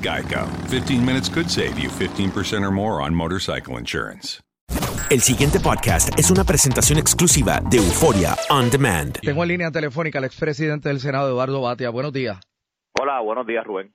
[0.00, 0.48] Geico.
[0.70, 4.40] 15 minutes could save you 15% or more on motorcycle insurance.
[5.10, 9.18] El siguiente podcast es una presentación exclusiva de Euforia On Demand.
[9.22, 11.88] Tengo en línea telefónica al expresidente del Senado, Eduardo Batia.
[11.88, 12.38] Buenos días.
[13.00, 13.94] Hola, buenos días, Rubén.